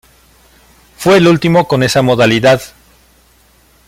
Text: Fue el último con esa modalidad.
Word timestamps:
Fue 0.97 1.17
el 1.17 1.27
último 1.27 1.67
con 1.67 1.83
esa 1.83 2.01
modalidad. 2.01 2.59